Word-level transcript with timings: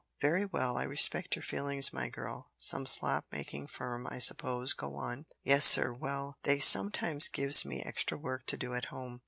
"Very 0.19 0.45
well. 0.45 0.77
I 0.79 0.83
respect 0.85 1.35
your 1.35 1.43
feelings, 1.43 1.93
my 1.93 2.09
girl. 2.09 2.49
Some 2.57 2.87
slop 2.87 3.27
making 3.31 3.67
firm, 3.67 4.07
I 4.07 4.17
suppose. 4.17 4.73
Go 4.73 4.95
on." 4.95 5.27
"Yes, 5.43 5.63
sir. 5.63 5.93
Well 5.93 6.39
they 6.41 6.57
sometimes 6.57 7.27
gives 7.27 7.65
me 7.65 7.83
extra 7.83 8.17
work 8.17 8.47
to 8.47 8.57
do 8.57 8.73
at 8.73 8.85
home. 8.85 9.19